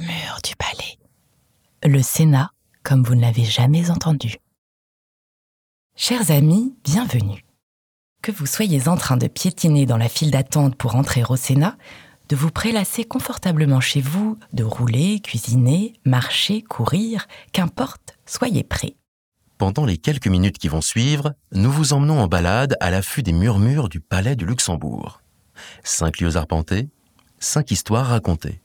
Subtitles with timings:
[0.00, 0.98] murmures du palais.
[1.84, 2.50] Le Sénat
[2.82, 4.36] comme vous ne l'avez jamais entendu.
[5.96, 7.44] Chers amis, bienvenue.
[8.22, 11.76] Que vous soyez en train de piétiner dans la file d'attente pour entrer au Sénat,
[12.28, 18.96] de vous prélasser confortablement chez vous, de rouler, cuisiner, marcher, courir, qu'importe, soyez prêts.
[19.56, 23.32] Pendant les quelques minutes qui vont suivre, nous vous emmenons en balade à l'affût des
[23.32, 25.22] murmures du palais du Luxembourg.
[25.84, 26.88] Cinq lieux arpentés,
[27.38, 28.63] cinq histoires racontées.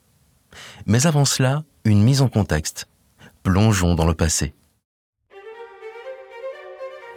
[0.86, 2.88] Mais avant cela, une mise en contexte.
[3.44, 4.54] Plongeons dans le passé.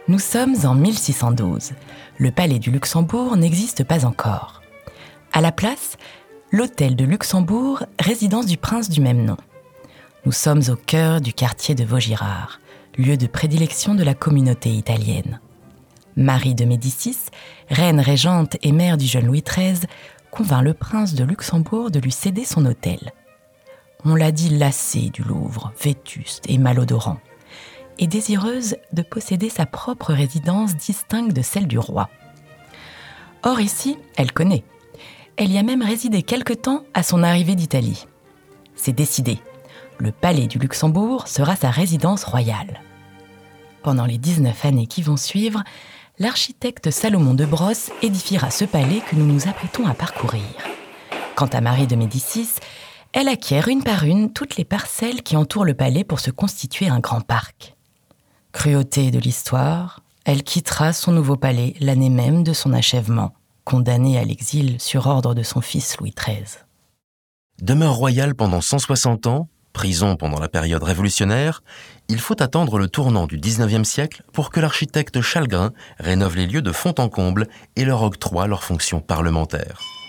[0.07, 1.71] Nous sommes en 1612.
[2.17, 4.61] Le palais du Luxembourg n'existe pas encore.
[5.31, 5.97] À la place,
[6.51, 9.37] l'hôtel de Luxembourg, résidence du prince du même nom.
[10.25, 12.59] Nous sommes au cœur du quartier de Vaugirard,
[12.97, 15.39] lieu de prédilection de la communauté italienne.
[16.15, 17.17] Marie de Médicis,
[17.69, 19.87] reine régente et mère du jeune Louis XIII,
[20.31, 23.13] convainc le prince de Luxembourg de lui céder son hôtel.
[24.05, 27.19] On l'a dit lassée du Louvre, vétuste et malodorant,
[27.99, 32.09] et désireuse de posséder sa propre résidence distincte de celle du roi.
[33.43, 34.65] Or ici, elle connaît.
[35.37, 38.05] Elle y a même résidé quelque temps à son arrivée d'Italie.
[38.75, 39.39] C'est décidé.
[39.99, 42.81] Le palais du Luxembourg sera sa résidence royale.
[43.83, 45.63] Pendant les 19 années qui vont suivre,
[46.19, 50.43] l'architecte Salomon de Brosse édifiera ce palais que nous nous apprêtons à parcourir.
[51.35, 52.49] Quant à Marie de Médicis,
[53.13, 56.87] elle acquiert une par une toutes les parcelles qui entourent le palais pour se constituer
[56.87, 57.75] un grand parc.
[58.51, 63.33] Cruauté de l'histoire, elle quittera son nouveau palais l'année même de son achèvement,
[63.65, 66.57] condamnée à l'exil sur ordre de son fils Louis XIII.
[67.61, 71.61] Demeure royale pendant 160 ans, prison pendant la période révolutionnaire,
[72.09, 76.63] il faut attendre le tournant du XIXe siècle pour que l'architecte Chalgrin rénove les lieux
[76.63, 80.02] de fond en comble et leur octroie leurs fonctions parlementaires.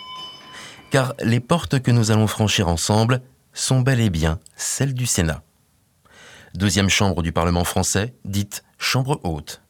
[0.90, 3.20] Car les portes que nous allons franchir ensemble
[3.52, 5.42] sont bel et bien celles du Sénat.
[6.54, 9.60] Deuxième chambre du Parlement français, dite Chambre haute.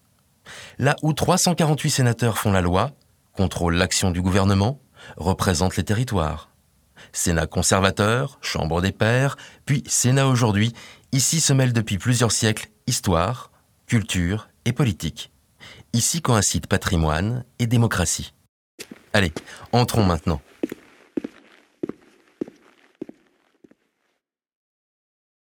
[0.78, 2.92] Là où 348 sénateurs font la loi,
[3.32, 4.80] contrôlent l'action du gouvernement,
[5.16, 6.50] représentent les territoires.
[7.12, 10.74] Sénat conservateur, Chambre des pairs, puis Sénat aujourd'hui,
[11.12, 13.50] ici se mêlent depuis plusieurs siècles histoire,
[13.86, 15.32] culture et politique.
[15.92, 18.34] Ici coïncident patrimoine et démocratie.
[19.12, 19.32] Allez,
[19.72, 20.40] entrons maintenant.